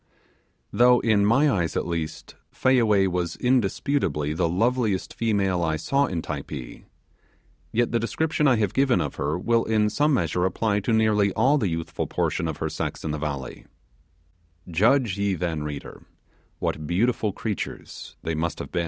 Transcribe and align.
Though 0.73 0.99
in 1.01 1.27
my 1.27 1.47
eyes, 1.47 1.77
at 1.77 1.85
least, 1.85 2.33
Fayaway 2.51 3.05
was 3.07 3.35
indisputably 3.35 4.33
the 4.33 4.49
loveliest 4.49 5.13
female 5.13 5.61
I 5.61 5.75
saw 5.75 6.07
in 6.07 6.23
Typee, 6.23 6.85
yet 7.71 7.91
the 7.91 7.99
description 7.99 8.47
I 8.47 8.55
have 8.55 8.73
given 8.73 8.99
of 8.99 9.17
her 9.17 9.37
will 9.37 9.63
in 9.63 9.91
some 9.91 10.11
measure 10.15 10.43
apply 10.43 10.79
to 10.81 10.91
nearly 10.91 11.31
all 11.33 11.59
the 11.59 11.67
youthful 11.69 12.07
portion 12.07 12.47
of 12.47 12.57
her 12.57 12.67
sex 12.69 13.03
in 13.03 13.11
the 13.11 13.19
valley. 13.19 13.67
Judge 14.67 15.19
ye 15.19 15.35
then, 15.35 15.61
reader, 15.61 16.03
what 16.57 16.87
beautiful 16.87 17.31
creatures 17.31 18.15
they 18.23 18.33
must 18.33 18.57
have 18.57 18.71
been. 18.71 18.79